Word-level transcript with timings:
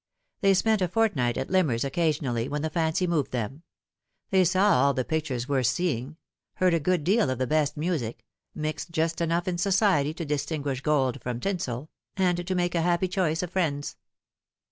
They 0.39 0.55
spent 0.55 0.81
a 0.81 0.87
fortnight 0.87 1.37
at 1.37 1.49
Limmers 1.51 1.83
occa 1.87 2.09
sionally, 2.09 2.49
when 2.49 2.63
the 2.63 2.71
fancy 2.71 3.05
moved 3.05 3.29
them. 3.31 3.61
They 4.31 4.43
saw 4.43 4.71
all 4.81 4.95
the 4.95 5.05
pictures 5.05 5.47
worth 5.47 5.67
seeing, 5.67 6.17
heard 6.55 6.73
a 6.73 6.79
good 6.79 7.03
deal 7.03 7.29
of 7.29 7.37
the 7.37 7.45
best 7.45 7.77
music, 7.77 8.25
mixed 8.55 8.89
just 8.89 9.21
enough 9.21 9.47
in 9.47 9.59
society 9.59 10.15
to 10.15 10.25
distinguish 10.25 10.81
gold 10.81 11.21
from 11.21 11.39
tinsel, 11.39 11.91
and 12.17 12.47
to 12.47 12.55
make 12.55 12.73
a 12.73 12.81
happy 12.81 13.07
choice 13.07 13.43
of 13.43 13.51
friends. 13.51 13.95